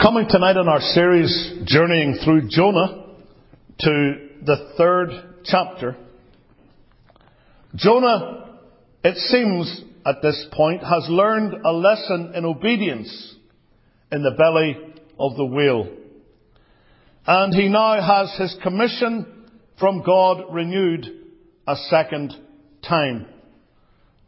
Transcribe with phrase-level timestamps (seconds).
[0.00, 3.06] Coming tonight in our series journeying through Jonah
[3.80, 5.08] to the third
[5.44, 5.96] chapter.
[7.74, 8.58] Jonah,
[9.02, 13.36] it seems at this point, has learned a lesson in obedience
[14.12, 14.76] in the belly
[15.18, 15.88] of the whale.
[17.26, 19.48] And he now has his commission
[19.80, 21.06] from God renewed
[21.66, 22.34] a second
[22.86, 23.26] time.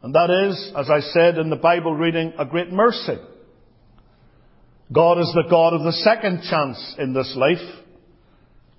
[0.01, 3.17] And that is, as I said in the Bible reading, a great mercy.
[4.91, 7.57] God is the God of the second chance in this life,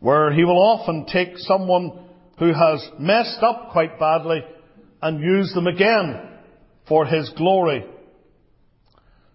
[0.01, 2.06] where He will often take someone
[2.38, 4.41] who has messed up quite badly
[5.01, 6.20] and use them again
[6.88, 7.84] for His glory.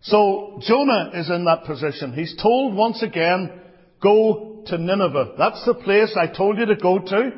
[0.02, 2.14] So Jonah is in that position.
[2.14, 3.52] He's told once again,
[4.04, 5.36] go to Nineveh.
[5.38, 7.32] That's the place I told you to go to.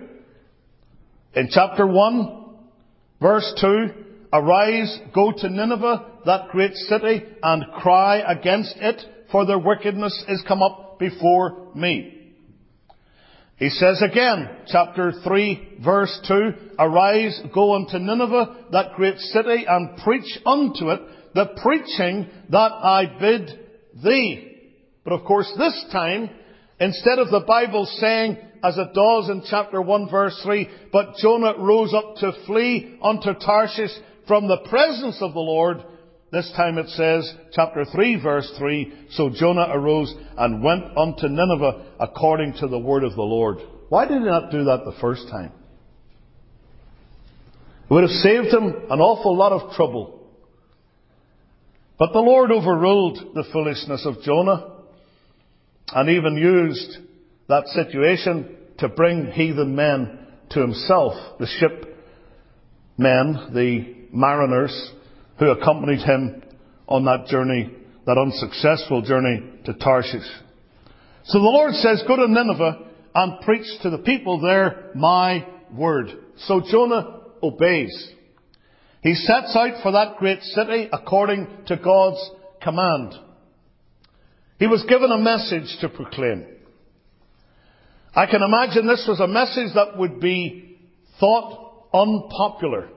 [1.35, 2.55] In chapter 1,
[3.21, 3.87] verse 2,
[4.33, 8.99] arise, go to Nineveh, that great city, and cry against it,
[9.31, 12.17] for their wickedness is come up before me.
[13.57, 19.97] He says again, chapter 3, verse 2, Arise, go unto Nineveh, that great city, and
[19.97, 21.01] preach unto it
[21.33, 23.59] the preaching that I bid
[24.03, 24.57] thee.
[25.03, 26.29] But of course this time,
[26.79, 31.53] instead of the Bible saying, as it does in chapter 1 verse 3, but Jonah
[31.57, 33.91] rose up to flee unto Tarshish
[34.27, 35.83] from the presence of the Lord,
[36.31, 41.85] this time it says, chapter 3 verse 3, so Jonah arose and went unto Nineveh
[41.99, 43.59] according to the word of the Lord.
[43.89, 45.51] Why did he not do that the first time?
[47.89, 50.27] It would have saved him an awful lot of trouble.
[51.97, 54.73] But the Lord overruled the foolishness of Jonah
[55.93, 56.97] and even used
[57.47, 61.95] that situation to bring heathen men to himself, the ship
[62.97, 64.91] men, the mariners,
[65.39, 66.43] who accompanied him
[66.87, 67.71] on that journey,
[68.05, 70.27] that unsuccessful journey to Tarshish.
[71.25, 76.07] So the Lord says, go to Nineveh and preach to the people there my word.
[76.37, 78.11] So Jonah obeys.
[79.01, 82.31] He sets out for that great city according to God's
[82.61, 83.13] command.
[84.59, 86.45] He was given a message to proclaim.
[88.15, 90.79] I can imagine this was a message that would be
[91.19, 92.89] thought unpopular.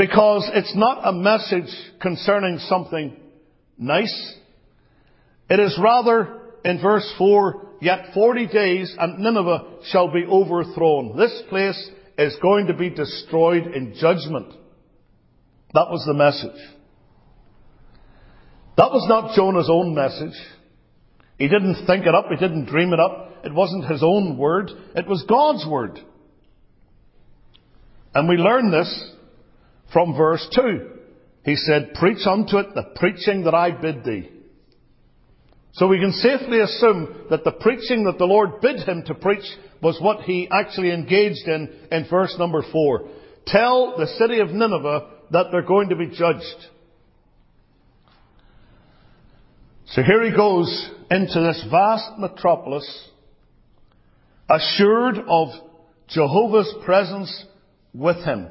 [0.00, 1.68] Because it's not a message
[2.00, 3.14] concerning something
[3.76, 4.34] nice.
[5.50, 11.18] It is rather, in verse 4, yet 40 days and Nineveh shall be overthrown.
[11.18, 14.54] This place is going to be destroyed in judgment.
[15.74, 16.62] That was the message.
[18.78, 20.40] That was not Jonah's own message.
[21.36, 22.24] He didn't think it up.
[22.30, 23.44] He didn't dream it up.
[23.44, 24.70] It wasn't his own word.
[24.96, 26.00] It was God's word.
[28.14, 29.16] And we learn this
[29.92, 30.90] from verse 2.
[31.44, 34.30] He said, Preach unto it the preaching that I bid thee.
[35.72, 39.44] So we can safely assume that the preaching that the Lord bid him to preach
[39.80, 43.08] was what he actually engaged in in verse number 4.
[43.46, 46.66] Tell the city of Nineveh that they're going to be judged.
[49.86, 53.08] So here he goes into this vast metropolis,
[54.48, 55.48] assured of
[56.08, 57.44] Jehovah's presence
[57.94, 58.48] with him.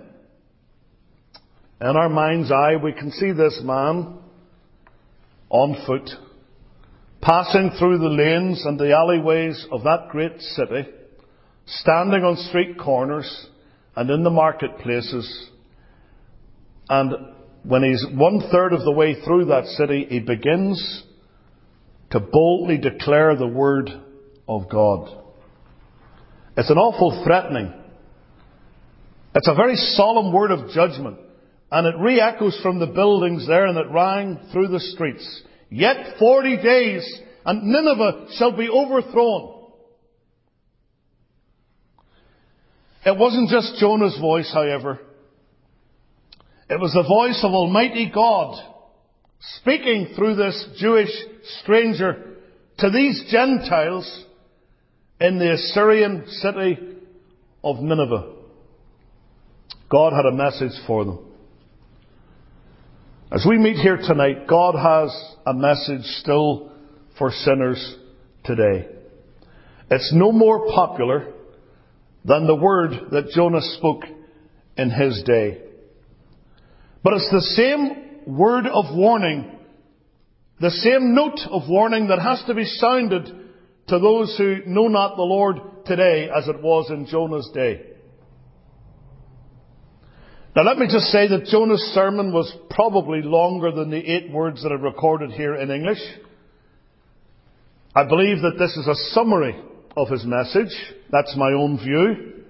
[1.82, 4.18] In our mind's eye, we can see this man
[5.50, 6.10] on foot,
[7.22, 10.90] passing through the lanes and the alleyways of that great city,
[11.66, 13.48] standing on street corners
[13.96, 15.50] and in the marketplaces.
[16.90, 17.14] And
[17.64, 21.04] when he's one third of the way through that city, he begins
[22.12, 23.90] to boldly declare the word
[24.50, 25.16] of God.
[26.58, 27.74] It's an awful threatening.
[29.34, 31.20] It's a very solemn word of judgment.
[31.72, 35.44] And it re-echoes from the buildings there and it rang through the streets.
[35.70, 37.08] Yet forty days
[37.46, 39.58] and Nineveh shall be overthrown.
[43.06, 45.00] It wasn't just Jonah's voice, however.
[46.70, 48.62] It was the voice of Almighty God
[49.62, 51.12] speaking through this Jewish
[51.62, 52.36] stranger
[52.80, 54.26] to these Gentiles
[55.20, 56.78] in the Assyrian city
[57.64, 58.34] of Nineveh.
[59.90, 61.29] God had a message for them.
[63.32, 65.16] As we meet here tonight, God has
[65.46, 66.72] a message still
[67.20, 67.96] for sinners
[68.44, 68.88] today.
[69.92, 71.34] It's no more popular
[72.26, 74.02] than the word that Jonah spoke
[74.78, 75.62] in his day.
[77.04, 79.60] But it's the same word of warning,
[80.60, 83.26] the same note of warning that has to be sounded
[83.90, 87.89] to those who know not the Lord today as it was in Jonah's day.
[90.56, 94.64] Now let me just say that Jonah's sermon was probably longer than the eight words
[94.64, 96.02] that are recorded here in English.
[97.96, 99.62] I believe that this is a summary
[99.96, 100.76] of his message.
[101.12, 102.44] That's my own view.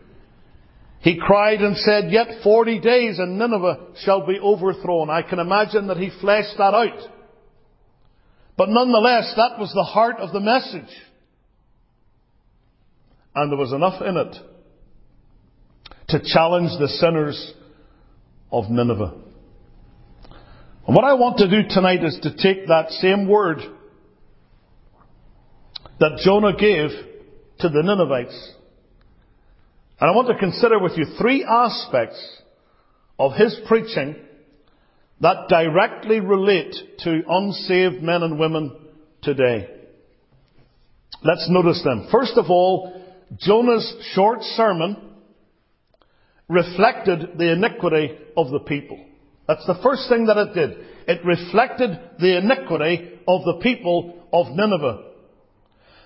[1.02, 5.10] He cried and said, Yet forty days and Nineveh shall be overthrown.
[5.10, 7.10] I can imagine that he fleshed that out.
[8.58, 10.94] But nonetheless, that was the heart of the message.
[13.34, 14.36] And there was enough in it
[16.10, 17.54] to challenge the sinners
[18.52, 19.14] of Nineveh.
[20.88, 23.60] And what I want to do tonight is to take that same word
[26.00, 26.90] that Jonah gave
[27.60, 28.54] to the Ninevites
[30.00, 32.20] and I want to consider with you three aspects
[33.18, 34.16] of his preaching
[35.20, 38.78] that directly relate to unsaved men and women
[39.22, 39.70] today.
[41.22, 42.08] Let's notice them.
[42.10, 43.04] First of all,
[43.38, 45.09] Jonah's short sermon
[46.50, 49.00] reflected the iniquity of the people.
[49.48, 50.78] That's the first thing that it did.
[51.08, 55.06] It reflected the iniquity of the people of Nineveh.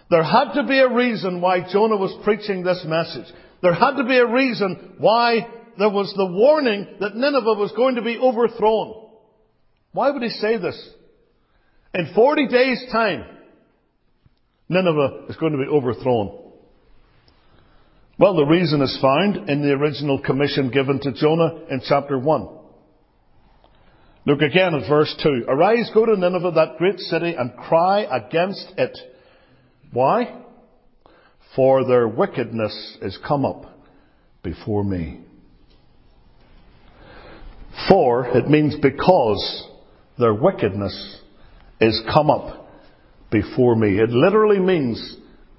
[0.10, 3.25] There had to be a reason why Jonah was preaching this message.
[3.62, 5.48] There had to be a reason why
[5.78, 9.10] there was the warning that Nineveh was going to be overthrown.
[9.94, 10.78] Why would he say this?
[11.94, 13.25] In 40 days time,
[14.69, 16.43] Nineveh is going to be overthrown.
[18.24, 22.48] Well, the reason is found in the original commission given to Jonah in chapter 1.
[24.25, 25.44] Look again at verse 2.
[25.50, 28.98] Arise, go to Nineveh, that great city, and cry against it.
[29.92, 30.40] Why?
[31.56, 33.66] for their wickedness is come up
[34.42, 35.20] before me.
[37.90, 39.68] For, it means because
[40.18, 41.20] their wickedness
[41.81, 42.68] is come up
[43.31, 44.00] before me.
[44.00, 45.18] It literally means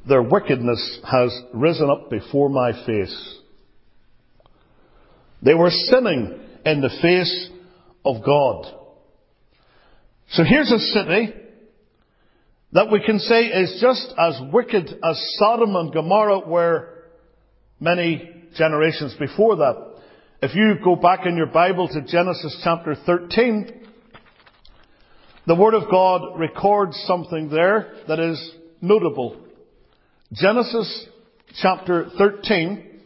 [0.09, 3.39] their wickedness has risen up before my face.
[5.43, 7.51] They were sinning in the face
[8.05, 8.67] of God.
[10.31, 11.35] So here's a city
[12.73, 16.89] that we can say is just as wicked as Sodom and Gomorrah were
[17.79, 19.95] many generations before that.
[20.43, 23.87] If you go back in your Bible to Genesis chapter 13,
[25.47, 29.44] the Word of God records something there that is notable.
[30.33, 31.07] Genesis
[31.61, 33.01] chapter 13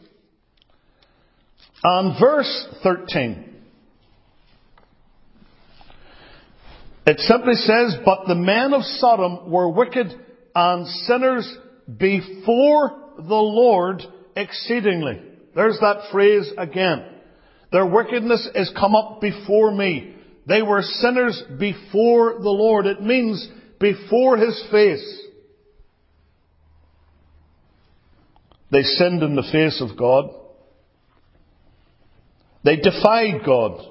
[1.83, 3.45] and verse 13.
[7.05, 10.07] It simply says, But the men of Sodom were wicked
[10.55, 11.57] and sinners
[11.97, 14.01] before the Lord
[14.35, 15.21] exceedingly.
[15.55, 17.05] There's that phrase again.
[17.71, 20.15] Their wickedness is come up before me.
[20.47, 22.85] They were sinners before the Lord.
[22.85, 23.47] It means
[23.79, 25.28] before His face.
[28.71, 30.29] They sinned in the face of God.
[32.63, 33.85] They defied God.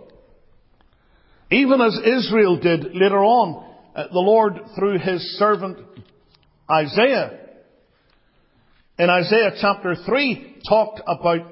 [1.50, 3.64] Even as Israel did later on,
[3.96, 5.78] uh, the Lord through his servant
[6.70, 7.38] Isaiah,
[8.98, 11.46] in Isaiah chapter 3, talked about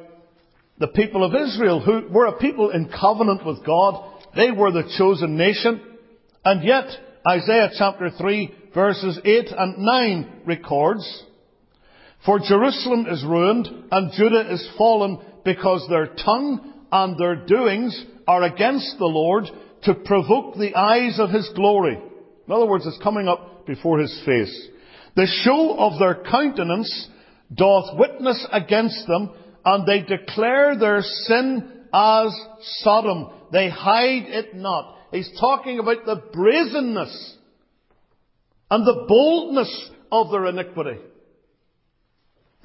[0.78, 4.12] the people of Israel who were a people in covenant with God.
[4.36, 5.80] They were the chosen nation.
[6.44, 6.84] And yet,
[7.26, 11.24] Isaiah chapter 3 verses 8 and 9 records,
[12.26, 18.42] For Jerusalem is ruined and Judah is fallen because their tongue and their doings are
[18.42, 19.44] against the Lord
[19.84, 21.94] to provoke the eyes of his glory.
[21.94, 24.68] In other words, it's coming up before his face.
[25.14, 27.08] The show of their countenance
[27.54, 29.30] doth witness against them,
[29.64, 32.36] and they declare their sin as
[32.80, 33.30] Sodom.
[33.52, 34.96] They hide it not.
[35.12, 37.36] He's talking about the brazenness
[38.68, 40.98] and the boldness of their iniquity.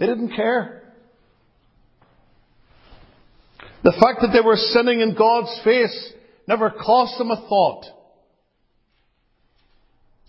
[0.01, 0.81] They didn't care.
[3.83, 6.13] The fact that they were sinning in God's face
[6.47, 7.85] never cost them a thought.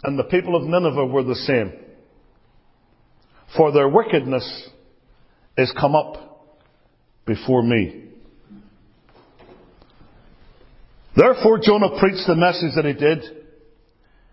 [0.02, 1.72] And the people of Nineveh were the same.
[3.56, 4.68] For their wickedness
[5.56, 6.50] is come up
[7.24, 8.10] before me.
[11.16, 13.22] Therefore Jonah preached the message that he did,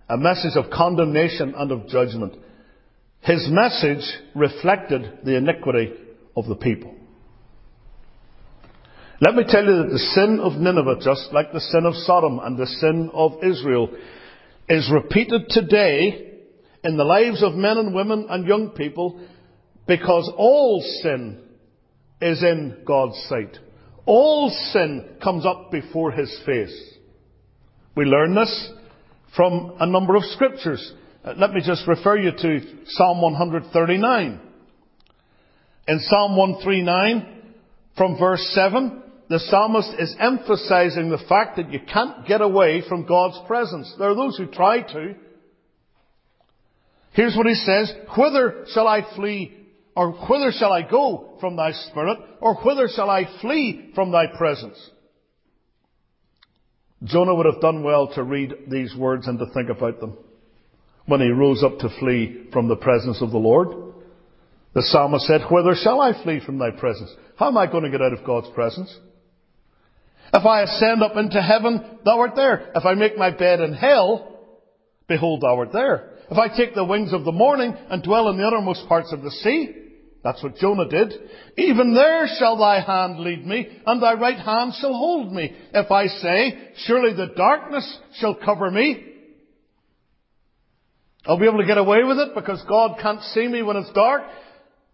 [0.10, 2.36] a message of condemnation and of judgment.
[3.22, 5.92] His message reflected the iniquity
[6.36, 6.96] of the people.
[9.22, 12.40] Let me tell you that the sin of Nineveh, just like the sin of Sodom
[12.42, 13.90] and the sin of Israel,
[14.70, 16.38] is repeated today
[16.84, 19.20] in the lives of men and women and young people
[19.88, 21.42] because all sin
[22.22, 23.58] is in God's sight.
[24.06, 26.94] All sin comes up before His face.
[27.96, 28.72] We learn this
[29.36, 30.94] from a number of scriptures.
[31.24, 34.40] Uh, let me just refer you to Psalm 139.
[35.88, 37.54] In Psalm 139,
[37.98, 43.06] from verse 7, the psalmist is emphasizing the fact that you can't get away from
[43.06, 43.94] God's presence.
[43.98, 45.16] There are those who try to.
[47.12, 49.58] Here's what he says, Whither shall I flee,
[49.96, 54.28] or whither shall I go from thy spirit, or whither shall I flee from thy
[54.38, 54.80] presence?
[57.04, 60.18] Jonah would have done well to read these words and to think about them
[61.10, 63.70] when he rose up to flee from the presence of the Lord.
[64.76, 67.14] The psalmist said, Whither shall I flee from thy presence?
[67.36, 68.96] How am I going to get out of God's presence?
[70.32, 72.72] If I ascend up into heaven, thou art there.
[72.76, 74.38] If I make my bed in hell,
[75.08, 76.12] behold, thou art there.
[76.30, 79.24] If I take the wings of the morning and dwell in the uttermost parts of
[79.24, 79.74] the sea,
[80.24, 81.14] that's what Jonah did.
[81.58, 85.56] Even there shall thy hand lead me, and thy right hand shall hold me.
[85.74, 89.09] If I say, surely the darkness shall cover me,
[91.26, 93.92] I'll be able to get away with it because God can't see me when it's
[93.92, 94.24] dark.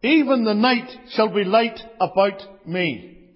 [0.02, 3.30] Even the night shall be light about me.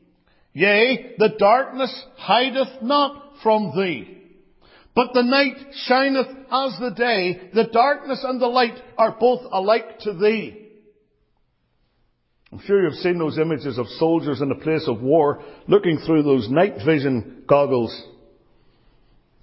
[0.54, 4.18] Yea, the darkness hideth not from thee.
[4.96, 5.56] But the night
[5.86, 7.50] shineth as the day.
[7.54, 10.68] The darkness and the light are both alike to thee.
[12.52, 16.24] I'm sure you've seen those images of soldiers in a place of war looking through
[16.24, 17.96] those night vision goggles.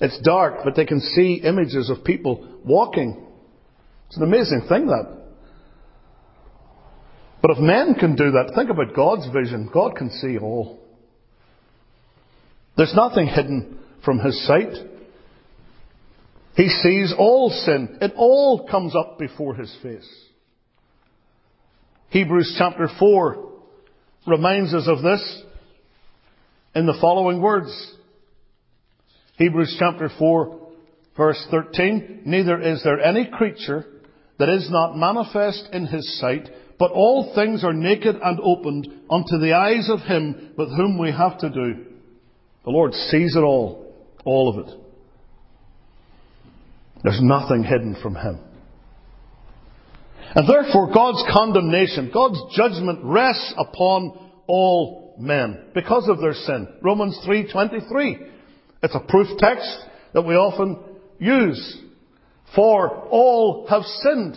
[0.00, 3.25] It's dark, but they can see images of people walking.
[4.08, 5.16] It's an amazing thing that.
[7.42, 9.70] But if men can do that, think about God's vision.
[9.72, 10.80] God can see all.
[12.76, 14.72] There's nothing hidden from His sight.
[16.56, 17.98] He sees all sin.
[18.00, 20.08] It all comes up before His face.
[22.10, 23.52] Hebrews chapter 4
[24.26, 25.42] reminds us of this
[26.74, 27.94] in the following words.
[29.36, 30.66] Hebrews chapter 4
[31.16, 33.84] verse 13, Neither is there any creature
[34.38, 39.38] that is not manifest in his sight, but all things are naked and opened unto
[39.38, 41.86] the eyes of him with whom we have to do.
[42.64, 44.74] The Lord sees it all, all of it.
[47.02, 48.40] There's nothing hidden from him.
[50.34, 56.68] And therefore God's condemnation, God's judgment rests upon all men because of their sin.
[56.82, 58.18] Romans 3:23.
[58.82, 60.78] It's a proof text that we often
[61.18, 61.78] use.
[62.54, 64.36] For all have sinned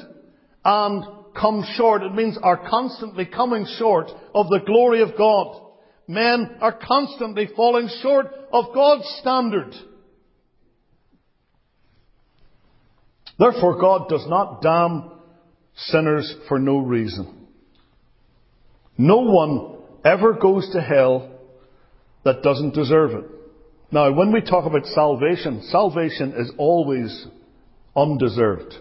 [0.65, 1.03] and
[1.39, 2.03] come short.
[2.03, 5.61] It means are constantly coming short of the glory of God.
[6.07, 9.73] Men are constantly falling short of God's standard.
[13.37, 15.11] Therefore God does not damn
[15.75, 17.47] sinners for no reason.
[18.97, 21.31] No one ever goes to hell
[22.25, 23.25] that doesn't deserve it.
[23.91, 27.27] Now, when we talk about salvation, salvation is always
[28.00, 28.74] undeserved.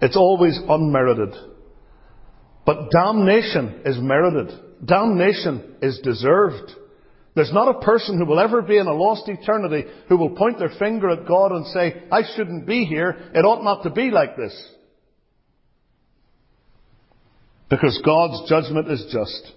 [0.00, 1.34] It's always unmerited.
[2.64, 4.52] But damnation is merited.
[4.84, 6.70] Damnation is deserved.
[7.34, 10.58] There's not a person who will ever be in a lost eternity who will point
[10.58, 13.30] their finger at God and say, I shouldn't be here.
[13.34, 14.54] It ought not to be like this.
[17.70, 19.52] Because God's judgment is just.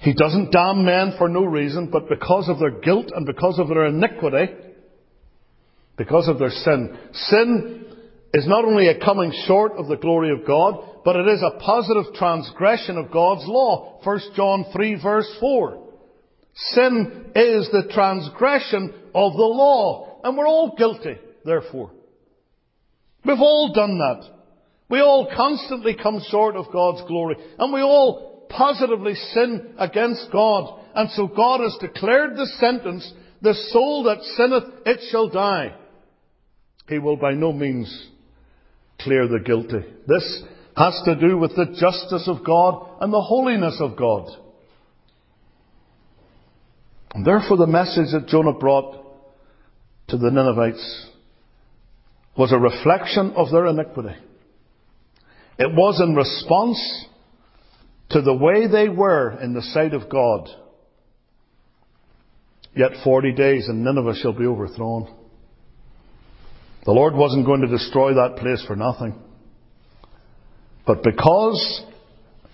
[0.00, 3.68] He doesn't damn men for no reason, but because of their guilt and because of
[3.68, 4.52] their iniquity,
[5.96, 6.98] because of their sin.
[7.12, 7.86] Sin
[8.34, 11.58] is not only a coming short of the glory of God, but it is a
[11.58, 14.00] positive transgression of God's law.
[14.02, 15.82] 1 John 3 verse 4.
[16.54, 21.90] Sin is the transgression of the law, and we're all guilty, therefore.
[23.24, 24.28] We've all done that.
[24.88, 30.80] We all constantly come short of God's glory, and we all positively sin against God.
[30.94, 35.74] And so God has declared the sentence, the soul that sinneth, it shall die.
[36.88, 38.08] He will by no means
[39.00, 39.84] clear the guilty.
[40.06, 40.42] This
[40.76, 44.28] has to do with the justice of God and the holiness of God.
[47.14, 49.04] And therefore the message that Jonah brought
[50.08, 51.10] to the Ninevites
[52.36, 54.16] was a reflection of their iniquity.
[55.58, 57.06] It was in response
[58.10, 60.48] to the way they were in the sight of God.
[62.74, 65.14] Yet forty days and Nineveh shall be overthrown.
[66.84, 69.14] The Lord wasn't going to destroy that place for nothing.
[70.86, 71.84] But because,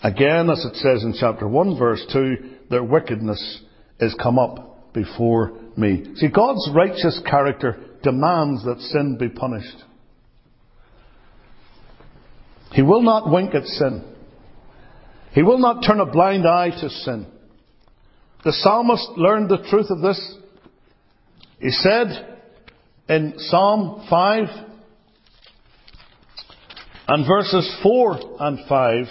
[0.02, 2.36] again, as it says in chapter 1 verse 2,
[2.70, 3.62] their wickedness
[4.00, 6.04] is come up before me.
[6.16, 9.84] See, God's righteous character demands that sin be punished.
[12.72, 14.04] He will not wink at sin.
[15.32, 17.26] He will not turn a blind eye to sin.
[18.44, 20.36] The psalmist learned the truth of this.
[21.60, 22.37] He said
[23.08, 24.44] in Psalm 5
[27.08, 29.06] and verses 4 and 5,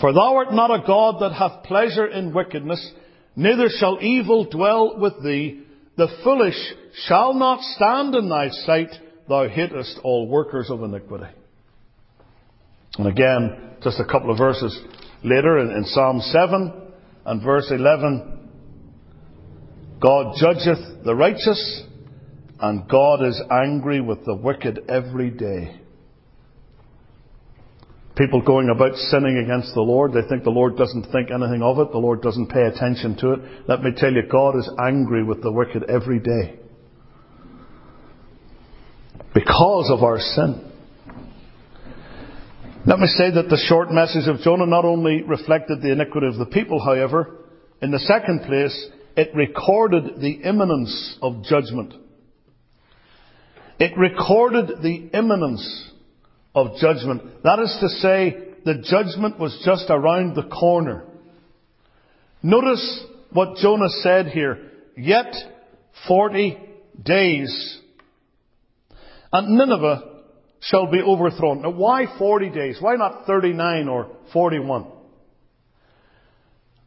[0.00, 2.92] For thou art not a God that hath pleasure in wickedness,
[3.34, 5.64] neither shall evil dwell with thee.
[5.96, 6.74] The foolish
[7.06, 8.90] shall not stand in thy sight,
[9.28, 11.26] thou hatest all workers of iniquity.
[12.98, 14.78] And again, just a couple of verses
[15.24, 16.72] later in, in Psalm 7
[17.24, 18.35] and verse 11,
[20.00, 21.82] God judgeth the righteous,
[22.60, 25.80] and God is angry with the wicked every day.
[28.16, 31.78] People going about sinning against the Lord, they think the Lord doesn't think anything of
[31.78, 33.40] it, the Lord doesn't pay attention to it.
[33.68, 36.58] Let me tell you, God is angry with the wicked every day.
[39.34, 40.72] Because of our sin.
[42.86, 46.36] Let me say that the short message of Jonah not only reflected the iniquity of
[46.36, 47.36] the people, however,
[47.82, 51.94] in the second place, it recorded the imminence of judgment.
[53.78, 55.90] It recorded the imminence
[56.54, 57.42] of judgment.
[57.42, 61.04] That is to say, the judgment was just around the corner.
[62.42, 64.70] Notice what Jonah said here.
[64.96, 65.34] Yet
[66.08, 66.58] 40
[67.02, 67.80] days.
[69.32, 70.02] And Nineveh
[70.60, 71.62] shall be overthrown.
[71.62, 72.78] Now, why 40 days?
[72.80, 74.86] Why not 39 or 41?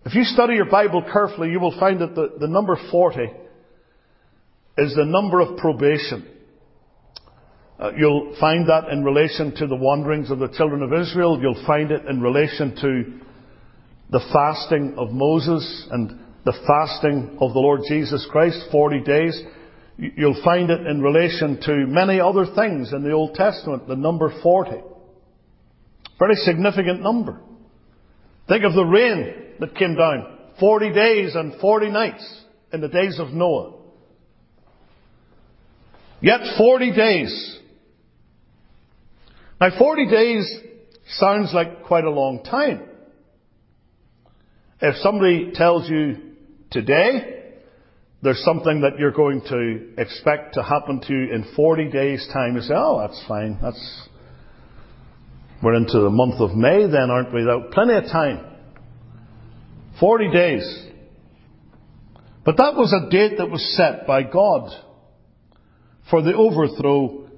[0.05, 3.19] If you study your Bible carefully, you will find that the, the number 40
[4.77, 6.25] is the number of probation.
[7.77, 11.39] Uh, you'll find that in relation to the wanderings of the children of Israel.
[11.41, 13.19] You'll find it in relation to
[14.09, 19.41] the fasting of Moses and the fasting of the Lord Jesus Christ, 40 days.
[19.97, 24.33] You'll find it in relation to many other things in the Old Testament, the number
[24.41, 24.71] 40.
[26.17, 27.41] Very significant number.
[28.47, 30.37] Think of the rain that came down.
[30.59, 33.73] 40 days and 40 nights in the days of Noah.
[36.21, 37.59] Yet 40 days.
[39.61, 40.59] Now 40 days
[41.17, 42.83] sounds like quite a long time.
[44.81, 46.17] If somebody tells you
[46.71, 47.39] today
[48.21, 52.55] there's something that you're going to expect to happen to you in 40 days' time.
[52.55, 53.57] You say, oh, that's fine.
[53.61, 54.07] That's,
[55.63, 57.47] we're into the month of May then, aren't we?
[57.71, 58.48] Plenty of time.
[59.99, 60.85] 40 days.
[62.45, 64.71] But that was a date that was set by God
[66.09, 67.29] for the overthrow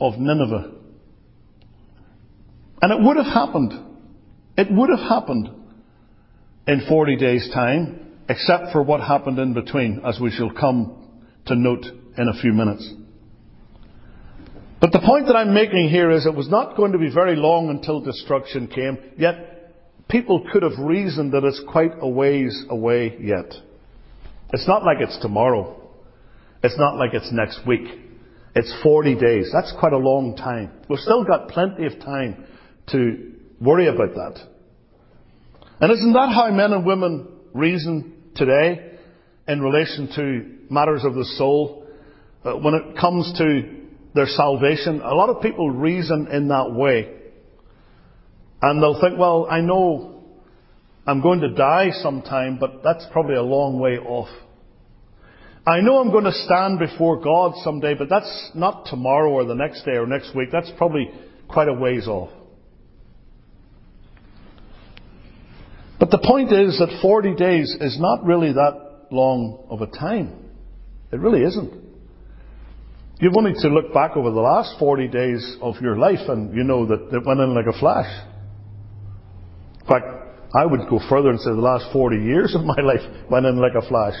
[0.00, 0.72] of Nineveh.
[2.80, 3.72] And it would have happened.
[4.56, 5.50] It would have happened
[6.66, 7.98] in 40 days' time
[8.28, 11.08] except for what happened in between, as we shall come
[11.46, 11.84] to note
[12.16, 12.88] in a few minutes.
[14.80, 17.36] But the point that I'm making here is it was not going to be very
[17.36, 19.61] long until destruction came, yet
[20.08, 23.52] people could have reasoned that it's quite a ways away yet.
[24.52, 25.80] It's not like it's tomorrow.
[26.62, 27.88] It's not like it's next week.
[28.54, 29.50] It's 40 days.
[29.52, 30.70] That's quite a long time.
[30.88, 32.44] We've still got plenty of time
[32.88, 34.40] to worry about that.
[35.80, 38.98] And isn't that how men and women reason today
[39.48, 41.86] in relation to matters of the soul.
[42.44, 43.76] Uh, when it comes to
[44.14, 47.21] their salvation, a lot of people reason in that way.
[48.62, 50.22] And they'll think, well, I know
[51.06, 54.28] I'm going to die sometime, but that's probably a long way off.
[55.66, 59.54] I know I'm going to stand before God someday, but that's not tomorrow or the
[59.54, 60.48] next day or next week.
[60.50, 61.10] That's probably
[61.48, 62.30] quite a ways off.
[66.00, 70.34] But the point is that 40 days is not really that long of a time.
[71.12, 71.72] It really isn't.
[73.20, 76.64] You've only to look back over the last 40 days of your life and you
[76.64, 78.10] know that it went in like a flash.
[79.82, 80.06] In fact,
[80.54, 83.56] I would go further and say the last 40 years of my life went in
[83.56, 84.14] like a flash.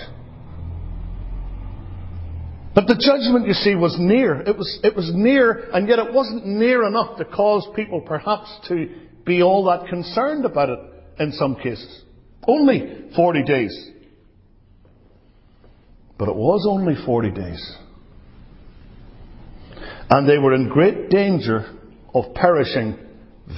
[2.74, 4.40] But the judgment, you see, was near.
[4.40, 8.48] It was, it was near, and yet it wasn't near enough to cause people perhaps
[8.68, 8.88] to
[9.26, 10.78] be all that concerned about it
[11.18, 12.02] in some cases.
[12.46, 13.90] Only 40 days.
[16.18, 17.76] But it was only 40 days.
[20.08, 21.78] And they were in great danger
[22.14, 22.98] of perishing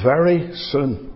[0.03, 1.14] very soon.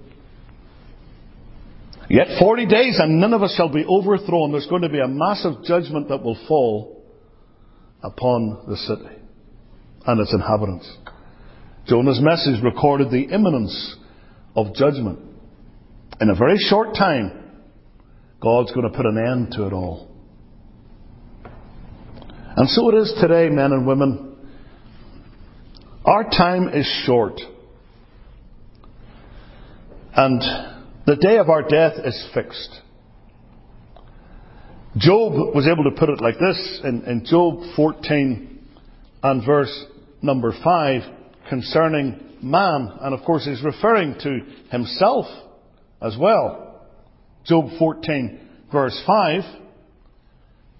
[2.08, 4.52] Yet 40 days and Nineveh shall be overthrown.
[4.52, 7.04] There's going to be a massive judgment that will fall
[8.02, 9.14] upon the city
[10.06, 10.90] and its inhabitants.
[11.86, 13.96] Jonah's message recorded the imminence
[14.56, 15.18] of judgment.
[16.20, 17.32] In a very short time,
[18.40, 20.08] God's going to put an end to it all.
[22.56, 24.36] And so it is today, men and women.
[26.04, 27.40] Our time is short.
[30.14, 30.77] And
[31.08, 32.82] the day of our death is fixed.
[34.98, 38.58] Job was able to put it like this in, in Job 14
[39.22, 39.86] and verse
[40.20, 41.02] number 5
[41.48, 42.92] concerning man.
[43.00, 44.40] And of course, he's referring to
[44.70, 45.24] himself
[46.02, 46.86] as well.
[47.46, 48.40] Job 14
[48.70, 49.42] verse 5.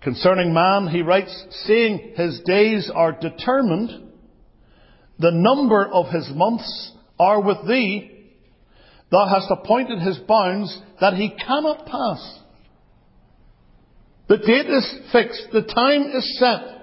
[0.03, 4.13] Concerning man, he writes, seeing his days are determined,
[5.19, 8.18] The number of his months are with thee.
[9.11, 12.41] Thou hast appointed his bounds that he cannot pass.
[14.29, 15.49] The date is fixed.
[15.53, 16.79] The time is set.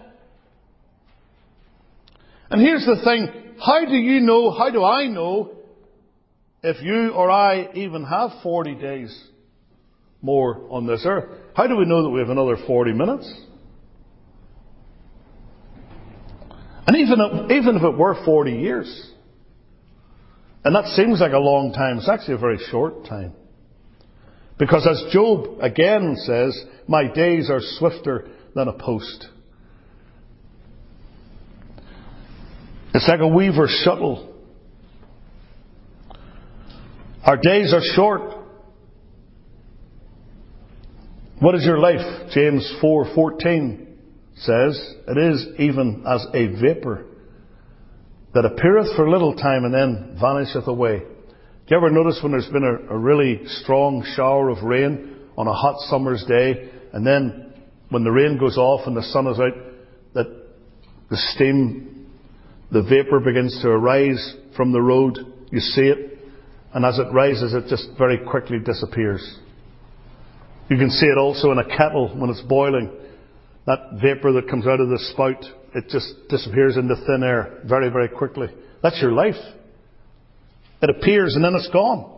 [2.49, 3.27] And here's the thing.
[3.63, 5.51] How do you know, how do I know
[6.63, 9.23] if you or I even have 40 days
[10.21, 11.25] more on this earth?
[11.55, 13.31] How do we know that we have another 40 minutes?
[16.87, 19.11] And even if, even if it were 40 years,
[20.65, 23.33] and that seems like a long time, it's actually a very short time.
[24.57, 29.27] Because as Job again says, my days are swifter than a post.
[32.95, 34.33] It's like a weaver's shuttle.
[37.23, 38.21] Our days are short.
[41.39, 42.31] What is your life?
[42.31, 43.85] James 4:14
[44.35, 47.05] says, "It is even as a vapor
[48.35, 52.31] that appeareth for a little time and then vanisheth away." Do you ever notice when
[52.31, 57.05] there's been a, a really strong shower of rain on a hot summer's day, and
[57.05, 57.53] then
[57.89, 59.55] when the rain goes off and the sun is out,
[60.13, 60.27] that
[61.09, 61.95] the steam
[62.71, 65.17] the vapor begins to arise from the road.
[65.51, 66.19] You see it.
[66.73, 69.39] And as it rises, it just very quickly disappears.
[70.69, 72.91] You can see it also in a kettle when it's boiling.
[73.65, 77.89] That vapor that comes out of the spout, it just disappears into thin air very,
[77.89, 78.47] very quickly.
[78.81, 79.35] That's your life.
[80.81, 82.13] It appears and then it's gone.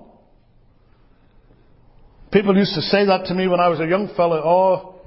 [2.32, 4.42] People used to say that to me when I was a young fellow.
[4.44, 5.02] Oh,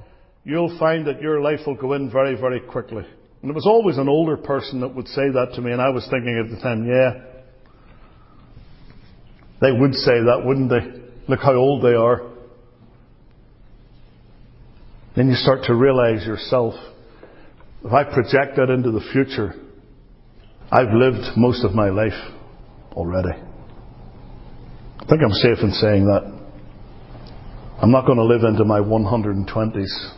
[0.44, 3.04] you'll find that your life will go in very, very quickly.
[3.42, 5.90] And it was always an older person that would say that to me, and I
[5.90, 7.22] was thinking at the time, yeah,
[9.60, 11.00] they would say that, wouldn't they?
[11.28, 12.22] Look how old they are.
[15.14, 16.74] Then you start to realize yourself,
[17.84, 19.54] if I project that into the future,
[20.70, 22.12] I've lived most of my life
[22.92, 23.32] already.
[23.32, 26.40] I think I'm safe in saying that.
[27.82, 30.16] I'm not going to live into my 120s.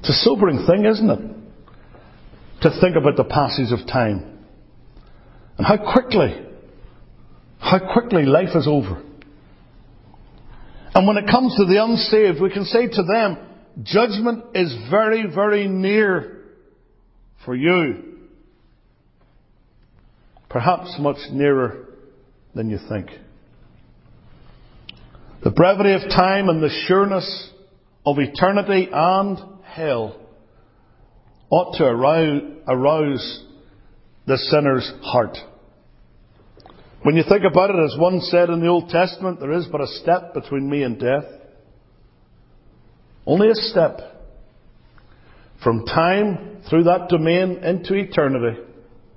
[0.00, 1.20] It's a sobering thing, isn't it?
[2.62, 4.44] To think about the passage of time.
[5.56, 6.44] And how quickly,
[7.60, 9.02] how quickly life is over.
[10.94, 13.47] And when it comes to the unsaved, we can say to them,
[13.82, 16.44] judgment is very, very near
[17.44, 18.04] for you.
[20.48, 21.86] Perhaps much nearer
[22.54, 23.08] than you think.
[25.44, 27.50] The brevity of time and the sureness
[28.04, 30.20] of eternity and hell
[31.50, 33.44] ought to arouse,
[34.26, 35.36] the sinner's heart.
[37.02, 39.80] When you think about it, as one said in the Old Testament, there is but
[39.80, 41.24] a step between me and death.
[43.28, 44.00] Only a step.
[45.62, 48.58] From time through that domain into eternity,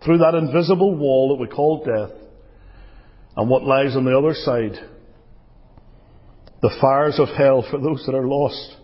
[0.04, 2.12] through that invisible wall that we call death,
[3.38, 4.74] and what lies on the other side.
[6.62, 8.76] The fires of hell for those that are lost.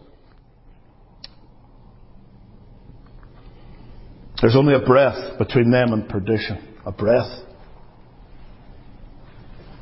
[4.42, 6.76] There's only a breath between them and perdition.
[6.86, 7.44] A breath.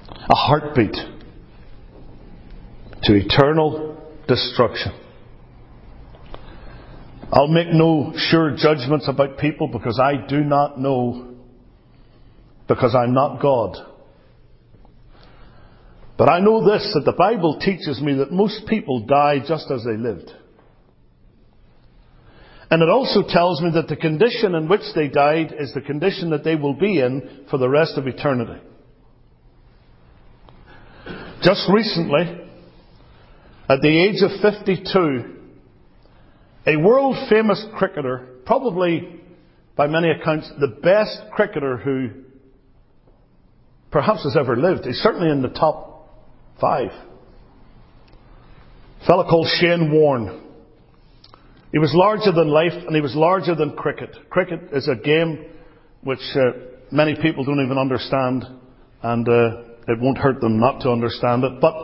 [0.09, 0.95] A heartbeat
[3.03, 5.04] to eternal destruction.
[7.31, 11.35] I'll make no sure judgments about people because I do not know,
[12.67, 13.75] because I'm not God.
[16.17, 19.83] But I know this, that the Bible teaches me that most people die just as
[19.83, 20.31] they lived.
[22.69, 26.29] And it also tells me that the condition in which they died is the condition
[26.31, 28.61] that they will be in for the rest of eternity.
[31.41, 32.41] Just recently,
[33.69, 35.34] at the age of 52,
[36.67, 39.21] a world famous cricketer, probably
[39.75, 42.09] by many accounts the best cricketer who
[43.91, 46.09] perhaps has ever lived, he's certainly in the top
[46.59, 46.89] five.
[49.01, 50.41] A fellow called Shane Warne
[51.75, 54.15] he was larger than life and he was larger than cricket.
[54.29, 55.45] Cricket is a game
[56.03, 56.51] which uh,
[56.89, 58.45] many people don't even understand
[59.03, 61.59] and uh, it won't hurt them not to understand it.
[61.59, 61.75] But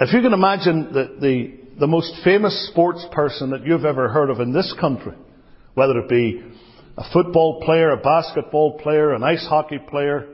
[0.00, 4.30] if you can imagine the, the, the most famous sports person that you've ever heard
[4.30, 5.14] of in this country,
[5.74, 6.42] whether it be
[6.96, 10.26] a football player, a basketball player, an ice hockey player,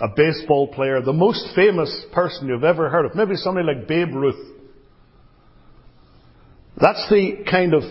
[0.00, 4.14] a baseball player, the most famous person you've ever heard of, maybe somebody like Babe
[4.14, 4.54] Ruth,
[6.78, 7.82] that's the kind of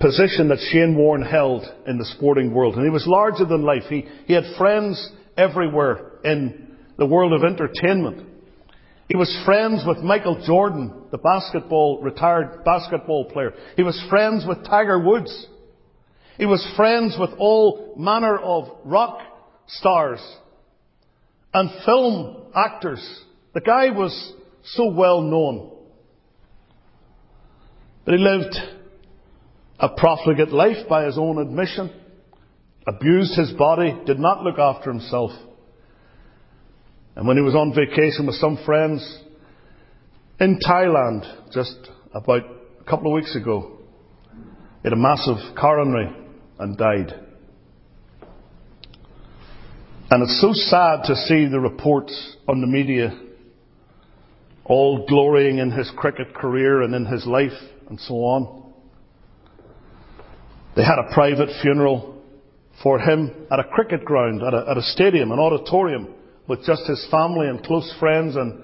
[0.00, 2.74] position that Shane Warne held in the sporting world.
[2.74, 3.84] And he was larger than life.
[3.88, 8.35] He, he had friends everywhere in the world of entertainment.
[9.08, 13.52] He was friends with Michael Jordan, the basketball, retired basketball player.
[13.76, 15.46] He was friends with Tiger Woods.
[16.38, 19.20] He was friends with all manner of rock
[19.68, 20.20] stars
[21.54, 23.24] and film actors.
[23.54, 24.32] The guy was
[24.64, 25.72] so well known.
[28.04, 28.56] But he lived
[29.78, 31.92] a profligate life by his own admission,
[32.86, 35.30] abused his body, did not look after himself.
[37.16, 39.22] And when he was on vacation with some friends
[40.38, 42.42] in Thailand just about
[42.78, 43.78] a couple of weeks ago,
[44.82, 46.14] he had a massive coronary
[46.58, 47.14] and died.
[50.10, 53.18] And it's so sad to see the reports on the media
[54.64, 58.72] all glorying in his cricket career and in his life and so on.
[60.76, 62.22] They had a private funeral
[62.82, 66.14] for him at a cricket ground, at a, at a stadium, an auditorium,
[66.48, 68.62] with just his family and close friends and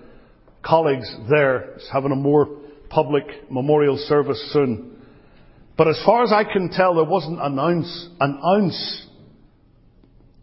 [0.63, 1.75] colleagues there.
[1.77, 4.97] He's having a more public memorial service soon.
[5.77, 9.07] But as far as I can tell, there wasn't an ounce, an ounce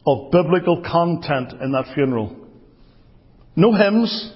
[0.05, 2.35] of biblical content in that funeral.
[3.55, 4.33] No hymns,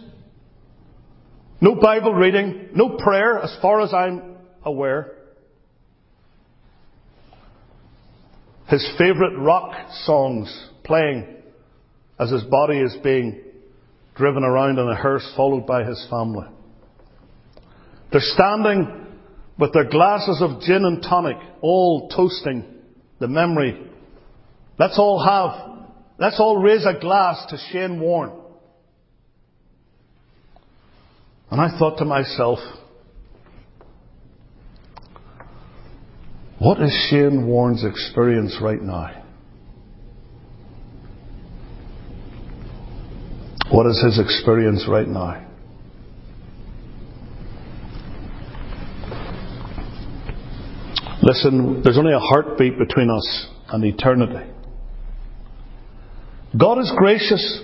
[1.62, 5.14] no Bible reading, no prayer, as far as I'm aware.
[8.68, 11.26] His favourite rock songs playing
[12.20, 13.42] as his body is being
[14.16, 16.48] driven around in a hearse followed by his family.
[18.12, 19.08] They're standing
[19.58, 22.66] with their glasses of gin and tonic, all toasting
[23.20, 23.90] the memory.
[24.78, 25.88] Let's all have,
[26.20, 28.32] let's all raise a glass to Shane Warne.
[31.50, 32.60] And I thought to myself,
[36.58, 39.23] what is Shane Warne's experience right now?
[43.74, 45.48] What is his experience right now?
[51.24, 54.48] Listen, there's only a heartbeat between us and eternity.
[56.56, 57.62] God is gracious.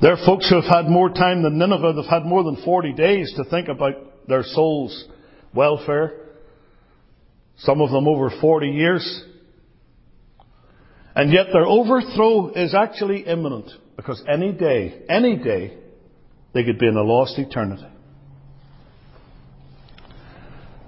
[0.00, 1.94] There are folks who have had more time than Nineveh.
[1.96, 5.08] They've had more than 40 days to think about their soul's
[5.52, 6.12] welfare.
[7.56, 9.24] Some of them over 40 years.
[11.16, 15.78] And yet their overthrow is actually imminent because any day, any day,
[16.52, 17.86] they could be in a lost eternity.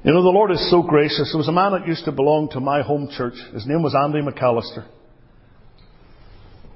[0.05, 1.31] You know, the Lord is so gracious.
[1.33, 3.35] There was a man that used to belong to my home church.
[3.53, 4.87] His name was Andy McAllister.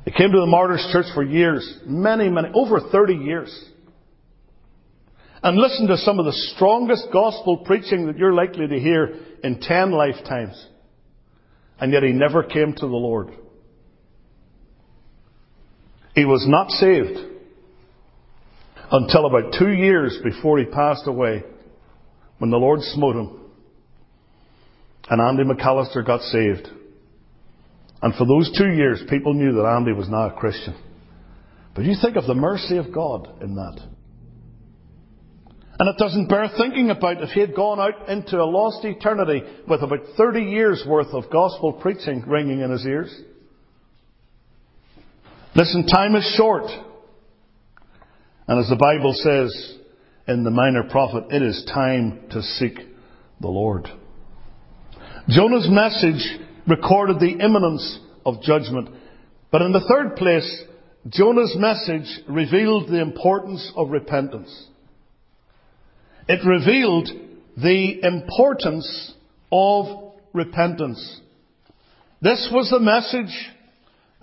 [0.04, 3.64] He came to the Martyrs Church for years, many, many, over 30 years.
[5.42, 9.14] And listened to some of the strongest gospel preaching that you're likely to hear
[9.44, 10.66] in 10 lifetimes.
[11.78, 13.28] And yet he never came to the Lord.
[16.20, 17.18] He was not saved
[18.92, 21.42] until about two years before he passed away
[22.36, 23.40] when the Lord smote him.
[25.08, 26.68] And Andy McAllister got saved.
[28.02, 30.76] And for those two years, people knew that Andy was now a Christian.
[31.74, 33.80] But you think of the mercy of God in that.
[35.78, 39.42] And it doesn't bear thinking about if he had gone out into a lost eternity
[39.66, 43.22] with about 30 years worth of gospel preaching ringing in his ears.
[45.54, 46.70] Listen, time is short.
[48.46, 49.78] And as the Bible says
[50.28, 52.78] in the minor prophet, it is time to seek
[53.40, 53.88] the Lord.
[55.28, 58.90] Jonah's message recorded the imminence of judgment.
[59.50, 60.62] But in the third place,
[61.08, 64.68] Jonah's message revealed the importance of repentance.
[66.28, 67.08] It revealed
[67.56, 69.14] the importance
[69.50, 71.20] of repentance.
[72.22, 73.34] This was the message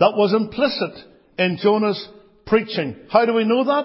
[0.00, 1.07] that was implicit
[1.38, 2.08] in Jonah's
[2.46, 2.96] preaching.
[3.10, 3.84] How do we know that?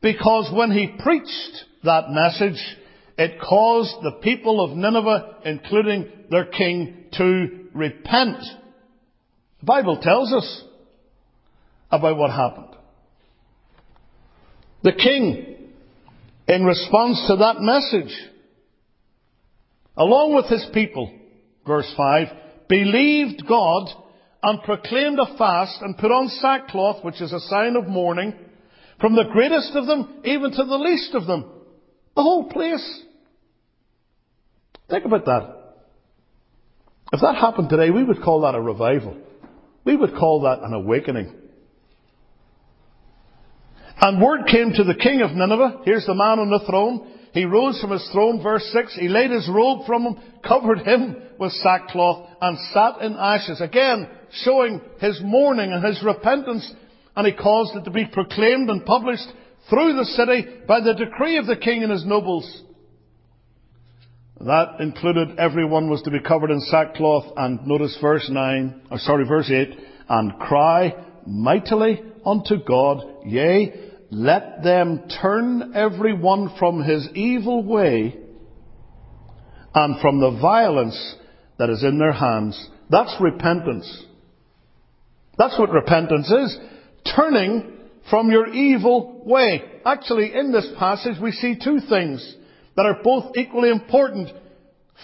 [0.00, 2.60] Because when he preached that message,
[3.16, 8.38] it caused the people of Nineveh, including their king, to repent.
[9.60, 10.64] The Bible tells us
[11.90, 12.76] about what happened.
[14.82, 15.70] The king,
[16.48, 18.14] in response to that message,
[19.96, 21.10] along with his people,
[21.66, 22.26] verse 5,
[22.68, 23.88] believed God
[24.44, 28.34] and proclaimed a fast and put on sackcloth, which is a sign of mourning,
[29.00, 31.50] from the greatest of them even to the least of them.
[32.14, 33.02] The whole place.
[34.90, 35.60] Think about that.
[37.14, 39.16] If that happened today, we would call that a revival.
[39.86, 41.34] We would call that an awakening.
[43.98, 45.80] And word came to the king of Nineveh.
[45.84, 47.10] Here's the man on the throne.
[47.32, 48.96] He rose from his throne, verse 6.
[48.96, 53.60] He laid his robe from him, covered him with sackcloth, and sat in ashes.
[53.60, 54.08] Again,
[54.42, 56.70] showing his mourning and his repentance.
[57.16, 59.28] And he caused it to be proclaimed and published
[59.70, 62.62] through the city by the decree of the king and his nobles.
[64.40, 69.24] That included everyone was to be covered in sackcloth and notice verse 9, or sorry,
[69.26, 70.92] verse 8, and cry
[71.26, 78.16] mightily unto God, yea, let them turn every one from his evil way
[79.74, 81.16] and from the violence
[81.58, 82.68] that is in their hands.
[82.90, 84.04] That's repentance.
[85.38, 86.58] That's what repentance is.
[87.16, 87.72] Turning
[88.10, 89.62] from your evil way.
[89.84, 92.36] Actually, in this passage, we see two things
[92.76, 94.30] that are both equally important.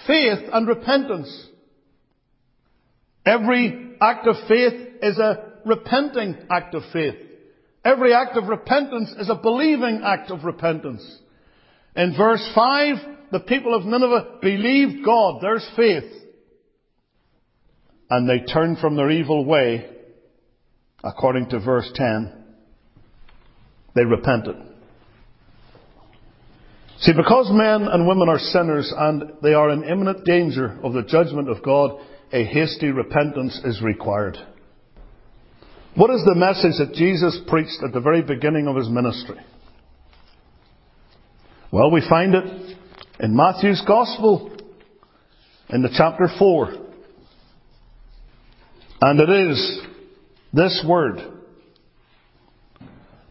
[0.07, 1.49] Faith and repentance.
[3.27, 7.16] Every act of faith is a repenting act of faith.
[7.85, 11.19] Every act of repentance is a believing act of repentance.
[11.97, 12.97] In verse 5,
[13.33, 15.40] the people of Nineveh believed God.
[15.40, 16.11] There's faith.
[18.09, 19.88] And they turned from their evil way,
[21.03, 22.33] according to verse 10.
[23.95, 24.57] They repented.
[27.01, 31.03] See, because men and women are sinners and they are in imminent danger of the
[31.03, 31.99] judgment of God,
[32.33, 34.37] a hasty repentance is required.
[35.97, 39.39] What is the message that Jesus preached at the very beginning of his ministry?
[41.73, 42.77] Well, we find it
[43.19, 44.57] in Matthew's Gospel
[45.71, 46.75] in the chapter 4.
[49.03, 49.81] And it is
[50.53, 51.21] this word.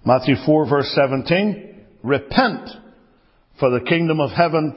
[0.05, 1.85] Matthew 4 verse 17.
[2.01, 2.69] Repent,
[3.59, 4.73] for the kingdom of heaven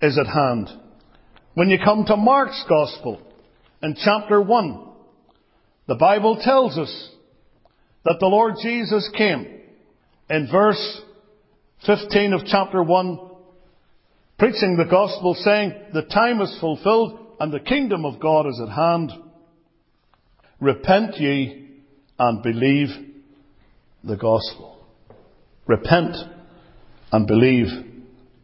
[0.00, 0.68] is at hand.
[1.54, 3.20] When you come to Mark's Gospel
[3.82, 4.88] in chapter 1,
[5.86, 7.10] the Bible tells us
[8.04, 9.46] that the Lord Jesus came
[10.30, 11.00] in verse
[11.86, 13.18] 15 of chapter 1,
[14.38, 18.70] preaching the gospel saying, the time is fulfilled and the kingdom of God is at
[18.70, 19.12] hand.
[20.60, 21.65] Repent ye
[22.18, 22.88] and believe
[24.04, 24.86] the gospel.
[25.66, 26.16] Repent
[27.12, 27.66] and believe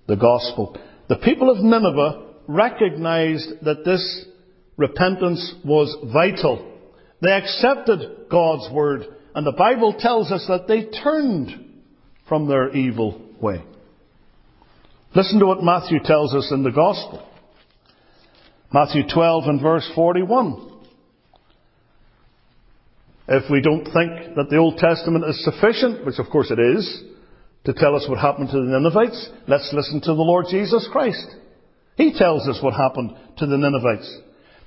[0.07, 0.77] the gospel.
[1.09, 4.27] The people of Nineveh recognized that this
[4.77, 6.81] repentance was vital.
[7.21, 11.51] They accepted God's word, and the Bible tells us that they turned
[12.29, 13.63] from their evil way.
[15.15, 17.29] Listen to what Matthew tells us in the Gospel.
[18.73, 20.72] Matthew 12 and verse 41.
[23.29, 27.05] If we don't think that the Old Testament is sufficient, which of course it is,
[27.65, 31.27] to tell us what happened to the Ninevites, let's listen to the Lord Jesus Christ.
[31.97, 34.19] He tells us what happened to the Ninevites.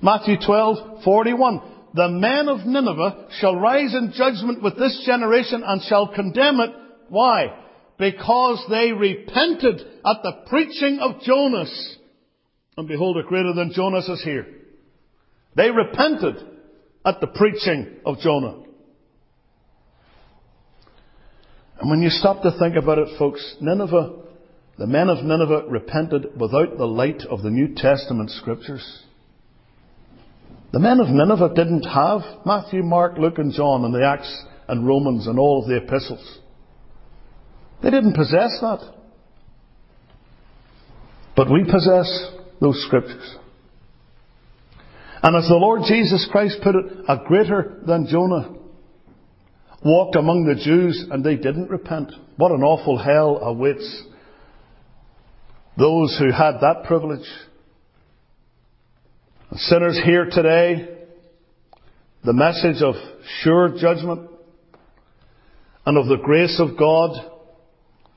[0.02, 1.72] Matthew 12:41.
[1.94, 6.72] The men of Nineveh shall rise in judgment with this generation and shall condemn it.
[7.08, 7.58] Why?
[7.98, 11.98] Because they repented at the preaching of Jonas.
[12.76, 14.46] And behold, a greater than Jonas is here.
[15.56, 16.36] They repented
[17.06, 18.64] at the preaching of Jonah.
[21.80, 24.14] And when you stop to think about it, folks, Nineveh,
[24.78, 29.04] the men of Nineveh repented without the light of the New Testament scriptures.
[30.74, 34.86] The men of Nineveh didn't have Matthew, Mark, Luke and John and the Acts and
[34.86, 36.40] Romans and all of the epistles.
[37.84, 38.94] They didn't possess that.
[41.36, 43.36] But we possess those scriptures.
[45.26, 48.48] And as the Lord Jesus Christ put it, a greater than Jonah
[49.84, 52.12] walked among the Jews and they didn't repent.
[52.38, 54.04] What an awful hell awaits
[55.80, 57.28] those who had that privilege.
[59.56, 60.96] Sinners here today,
[62.24, 62.94] the message of
[63.42, 64.30] sure judgment
[65.88, 67.32] and of the grace of God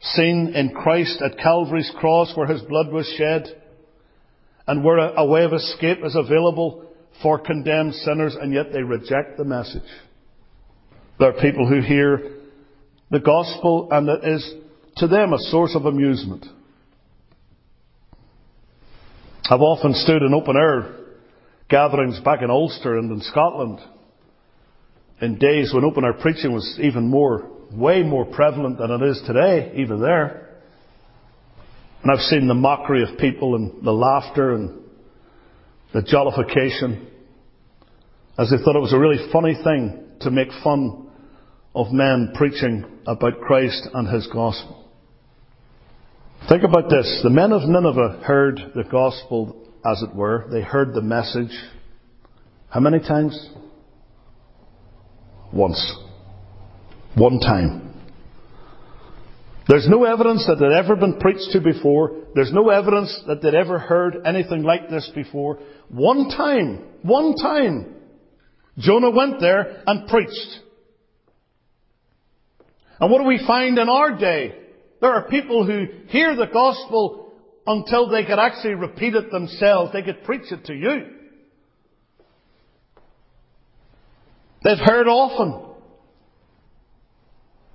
[0.02, 3.46] seen in Christ at Calvary's cross where His blood was shed
[4.66, 6.84] and where a, way of escape is available
[7.22, 9.82] for condemned sinners and yet they reject the message.
[11.18, 12.32] There are people who hear
[13.10, 14.54] the gospel and it is
[14.96, 16.46] to them a source of amusement.
[19.50, 20.94] I've often stood in open air
[21.68, 23.80] gatherings back in Ulster and in Scotland
[25.20, 29.20] in days when open air preaching was even more, way more prevalent than it is
[29.26, 30.48] today, even there.
[32.02, 34.84] And I've seen the mockery of people and the laughter and
[35.92, 37.06] the jollification
[38.38, 41.08] as they thought it was a really funny thing to make fun
[41.74, 44.88] of men preaching about Christ and His gospel.
[46.48, 47.20] Think about this.
[47.22, 50.46] The men of Nineveh heard the gospel as it were.
[50.50, 51.52] They heard the message.
[52.70, 53.50] How many times?
[55.52, 55.96] Once.
[57.16, 57.87] One time.
[59.68, 62.16] There's no evidence that they'd ever been preached to before.
[62.34, 65.58] There's no evidence that they'd ever heard anything like this before.
[65.90, 67.94] One time, one time,
[68.78, 70.60] Jonah went there and preached.
[72.98, 74.54] And what do we find in our day?
[75.02, 77.32] There are people who hear the gospel
[77.66, 79.92] until they could actually repeat it themselves.
[79.92, 81.10] They could preach it to you.
[84.64, 85.76] They've heard often.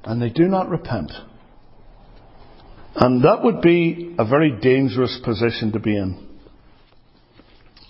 [0.04, 1.12] And they do not repent.
[2.96, 6.28] And that would be a very dangerous position to be in.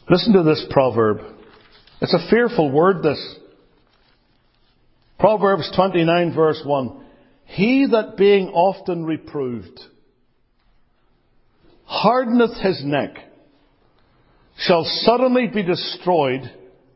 [0.09, 1.17] Listen to this proverb.
[2.01, 3.35] It's a fearful word, this.
[5.19, 7.05] Proverbs 29 verse 1.
[7.45, 9.79] He that being often reproved
[11.85, 13.15] hardeneth his neck
[14.57, 16.41] shall suddenly be destroyed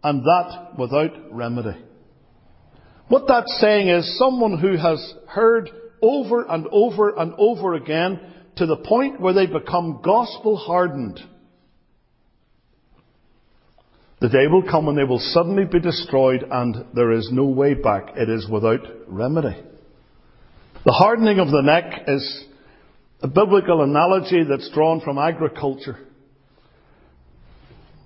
[0.04, 1.78] and that without remedy.
[3.08, 5.70] What that's saying is someone who has heard
[6.02, 8.20] over and over and over again
[8.58, 11.20] to the point where they become gospel hardened.
[14.20, 17.76] The day will come when they will suddenly be destroyed and there is no way
[17.76, 18.14] back.
[18.16, 19.56] It is without remedy.
[20.86, 22.46] The hardening of the neck is
[23.22, 25.98] a biblical analogy that's drawn from agriculture.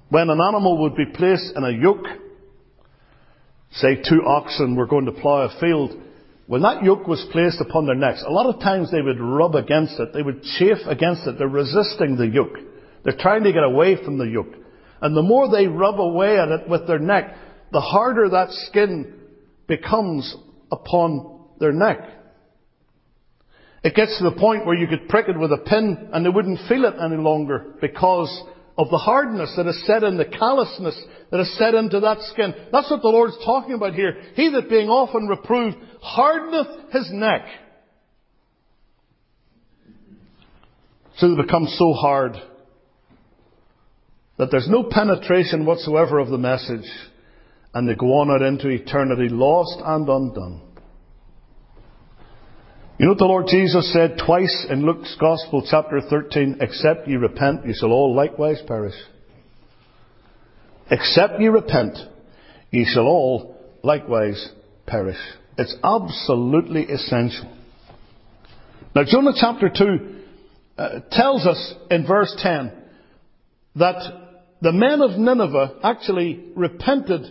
[0.09, 2.05] When an animal would be placed in a yoke,
[3.71, 5.91] say two oxen were going to plough a field,
[6.47, 9.55] when that yoke was placed upon their necks, a lot of times they would rub
[9.55, 10.13] against it.
[10.13, 11.37] They would chafe against it.
[11.37, 12.57] They're resisting the yoke.
[13.03, 14.53] They're trying to get away from the yoke.
[15.01, 17.35] And the more they rub away at it with their neck,
[17.71, 19.13] the harder that skin
[19.67, 20.35] becomes
[20.71, 21.99] upon their neck.
[23.83, 26.29] It gets to the point where you could prick it with a pin and they
[26.29, 28.29] wouldn't feel it any longer because
[28.81, 32.51] of the hardness that is set in, the callousness that is set into that skin.
[32.71, 34.19] That's what the Lord's talking about here.
[34.33, 37.45] He that being often reproved hardeneth his neck.
[41.17, 42.37] So it becomes so hard
[44.39, 46.89] that there's no penetration whatsoever of the message
[47.75, 50.70] and they go on out into eternity lost and undone.
[53.01, 56.59] You know what the Lord Jesus said twice in Luke's Gospel, chapter 13?
[56.61, 58.93] Except ye repent, ye shall all likewise perish.
[60.91, 61.97] Except ye repent,
[62.69, 64.51] ye shall all likewise
[64.85, 65.17] perish.
[65.57, 67.51] It's absolutely essential.
[68.93, 70.15] Now, Jonah chapter 2
[70.77, 72.71] uh, tells us in verse 10
[73.77, 73.99] that
[74.61, 77.21] the men of Nineveh actually repented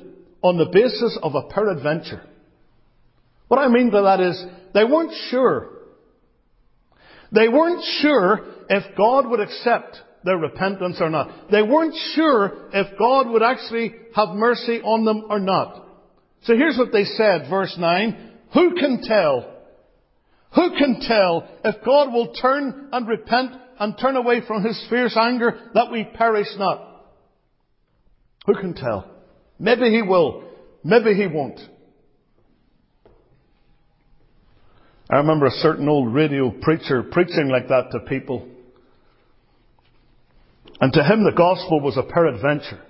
[0.42, 2.24] on the basis of a peradventure.
[3.46, 4.44] What I mean by that is
[4.74, 5.70] they weren't sure.
[7.32, 11.50] They weren't sure if God would accept their repentance or not.
[11.50, 15.86] They weren't sure if God would actually have mercy on them or not.
[16.42, 18.30] So here's what they said, verse 9.
[18.54, 19.56] Who can tell?
[20.54, 25.16] Who can tell if God will turn and repent and turn away from his fierce
[25.16, 27.06] anger that we perish not?
[28.46, 29.08] Who can tell?
[29.58, 30.44] Maybe he will.
[30.82, 31.60] Maybe he won't.
[35.10, 38.46] I remember a certain old radio preacher preaching like that to people.
[40.80, 42.80] And to him the gospel was a peradventure.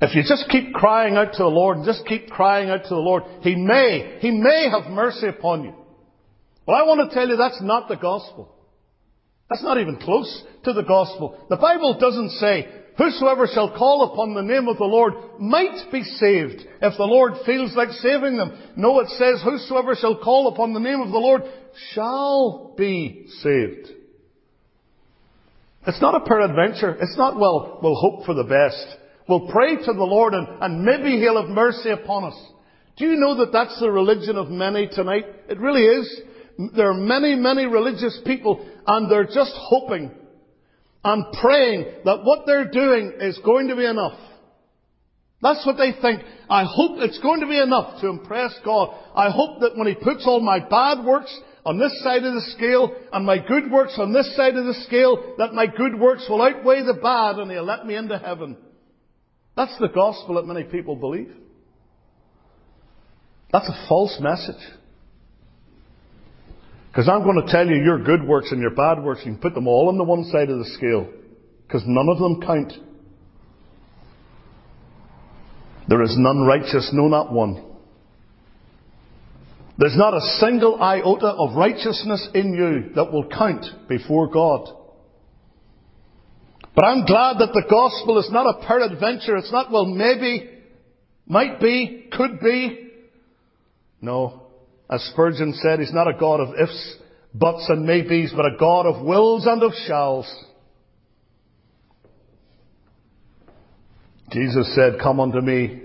[0.00, 2.88] If you just keep crying out to the Lord and just keep crying out to
[2.88, 5.74] the Lord, He may, He may have mercy upon you.
[6.66, 8.54] Well, I want to tell you that's not the gospel.
[9.48, 11.38] That's not even close to the gospel.
[11.48, 16.02] The Bible doesn't say, Whosoever shall call upon the name of the Lord might be
[16.02, 18.56] saved if the Lord feels like saving them.
[18.76, 21.42] No, it says, Whosoever shall call upon the name of the Lord
[21.92, 23.88] shall be saved.
[25.86, 26.96] It's not a peradventure.
[27.00, 28.98] It's not, well, we'll hope for the best.
[29.28, 32.46] We'll pray to the Lord and, and maybe He'll have mercy upon us.
[32.96, 35.26] Do you know that that's the religion of many tonight?
[35.50, 36.20] It really is.
[36.74, 40.10] There are many, many religious people and they're just hoping
[41.06, 44.18] and praying that what they're doing is going to be enough.
[45.40, 46.22] That's what they think.
[46.50, 48.92] I hope it's going to be enough to impress God.
[49.14, 51.32] I hope that when He puts all my bad works
[51.64, 54.74] on this side of the scale and my good works on this side of the
[54.86, 58.56] scale, that my good works will outweigh the bad and He'll let me into heaven.
[59.56, 61.32] That's the gospel that many people believe.
[63.52, 64.62] That's a false message.
[66.96, 69.38] Because I'm going to tell you your good works and your bad works, you can
[69.38, 71.06] put them all on the one side of the scale.
[71.66, 72.72] Because none of them count.
[75.88, 77.62] There is none righteous, no, not one.
[79.76, 84.66] There's not a single iota of righteousness in you that will count before God.
[86.74, 89.36] But I'm glad that the gospel is not a peradventure.
[89.36, 90.48] It's not, well, maybe,
[91.26, 92.88] might be, could be.
[94.00, 94.45] No.
[94.88, 96.96] As Spurgeon said, He's not a God of ifs,
[97.34, 100.44] buts and maybes, but a God of wills and of shalls.
[104.30, 105.82] Jesus said, Come unto me,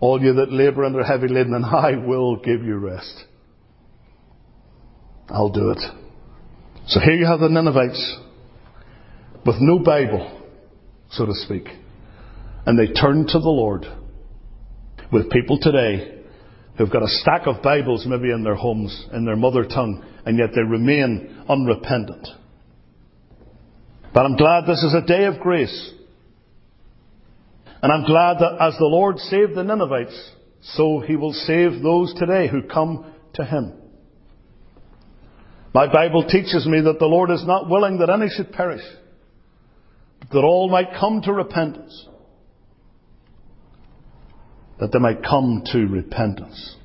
[0.00, 3.24] all you that labour and are heavy laden, and I will give you rest.
[5.28, 5.80] I'll do it.
[6.86, 8.18] So here you have the Ninevites
[9.46, 10.42] with no Bible,
[11.10, 11.66] so to speak.
[12.66, 13.86] And they turn to the Lord.
[15.12, 16.23] With people today
[16.76, 20.38] who've got a stack of Bibles maybe in their homes, in their mother tongue, and
[20.38, 22.26] yet they remain unrepentant.
[24.12, 25.92] But I'm glad this is a day of grace.
[27.82, 32.14] And I'm glad that as the Lord saved the Ninevites, so he will save those
[32.14, 33.74] today who come to him.
[35.74, 38.84] My Bible teaches me that the Lord is not willing that any should perish,
[40.20, 42.08] but that all might come to repentance.
[44.84, 46.76] That they might come to repentance.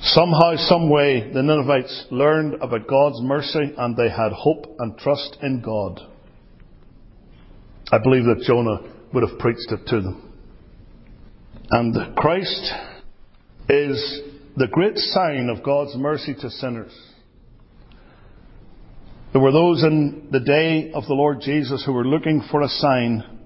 [0.00, 5.36] Somehow, some way, the Ninevites learned about God's mercy and they had hope and trust
[5.42, 6.00] in God.
[7.92, 8.78] I believe that Jonah
[9.12, 10.32] would have preached it to them.
[11.70, 12.72] And Christ
[13.68, 14.22] is
[14.56, 16.98] the great sign of God's mercy to sinners.
[19.34, 22.68] There were those in the day of the Lord Jesus who were looking for a
[22.68, 23.37] sign.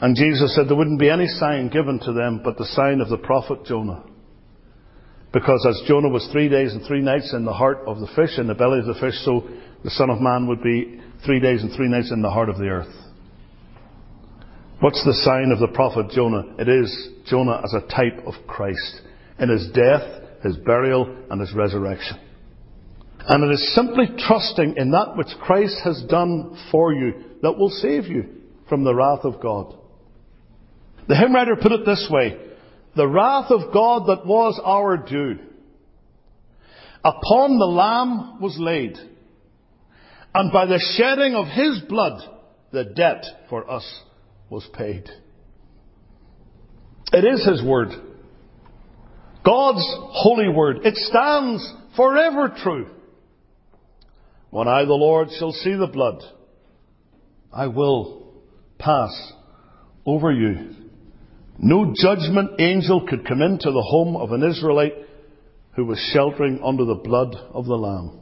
[0.00, 3.08] And Jesus said there wouldn't be any sign given to them but the sign of
[3.08, 4.04] the prophet Jonah.
[5.32, 8.38] Because as Jonah was three days and three nights in the heart of the fish,
[8.38, 9.46] in the belly of the fish, so
[9.84, 12.56] the Son of Man would be three days and three nights in the heart of
[12.56, 12.94] the earth.
[14.80, 16.54] What's the sign of the prophet Jonah?
[16.58, 19.02] It is Jonah as a type of Christ
[19.38, 22.16] in his death, his burial, and his resurrection.
[23.26, 27.70] And it is simply trusting in that which Christ has done for you that will
[27.70, 28.26] save you
[28.68, 29.77] from the wrath of God.
[31.08, 32.36] The hymn writer put it this way,
[32.94, 35.38] the wrath of God that was our due
[37.04, 38.98] upon the Lamb was laid,
[40.34, 42.20] and by the shedding of His blood
[42.72, 44.02] the debt for us
[44.50, 45.08] was paid.
[47.12, 47.88] It is His Word.
[49.44, 50.80] God's holy Word.
[50.84, 52.88] It stands forever true.
[54.50, 56.22] When I, the Lord, shall see the blood,
[57.50, 58.34] I will
[58.78, 59.32] pass
[60.04, 60.74] over you.
[61.58, 64.94] No judgment angel could come into the home of an Israelite
[65.74, 68.20] who was sheltering under the blood of the Lamb.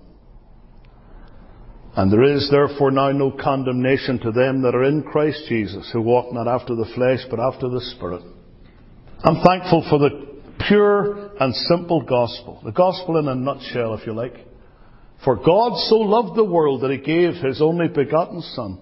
[1.97, 6.03] And there is therefore now no condemnation to them that are in Christ Jesus, who
[6.03, 8.23] walk not after the flesh, but after the Spirit.
[9.23, 10.27] I'm thankful for the
[10.67, 12.61] pure and simple gospel.
[12.65, 14.35] The gospel in a nutshell, if you like.
[15.25, 18.79] For God so loved the world that he gave his only begotten Son,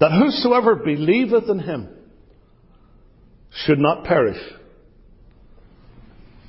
[0.00, 1.95] that whosoever believeth in him
[3.64, 4.40] should not perish,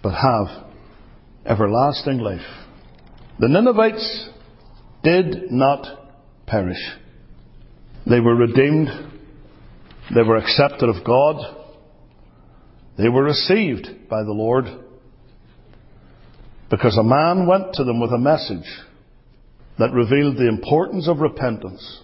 [0.03, 0.65] but have
[1.45, 2.41] everlasting life.
[3.39, 4.29] The Ninevites
[5.03, 5.85] did not
[6.45, 6.81] perish.
[8.05, 8.89] They were redeemed.
[10.13, 11.55] They were accepted of God.
[12.97, 14.65] They were received by the Lord
[16.69, 18.67] because a man went to them with a message
[19.79, 22.01] that revealed the importance of repentance.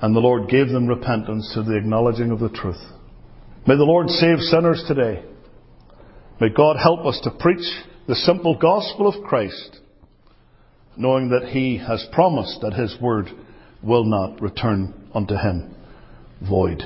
[0.00, 2.82] And the Lord gave them repentance to the acknowledging of the truth.
[3.64, 5.22] May the Lord save sinners today.
[6.40, 7.64] May God help us to preach
[8.08, 9.78] the simple gospel of Christ,
[10.96, 13.28] knowing that He has promised that His word
[13.80, 15.76] will not return unto Him
[16.40, 16.82] void.